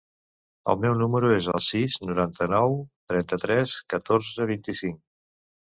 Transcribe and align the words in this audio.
El 0.71 0.79
meu 0.85 0.95
número 1.01 1.29
es 1.33 1.49
el 1.53 1.61
sis, 1.65 1.99
noranta-nou, 2.07 2.75
trenta-tres, 3.13 3.79
catorze, 3.97 4.51
vint-i-cinc. 4.57 5.03